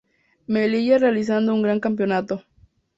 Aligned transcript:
Melilla 0.47 0.97
realizando 0.97 1.53
un 1.53 1.61
gran 1.61 1.79
campeonato. 1.79 2.43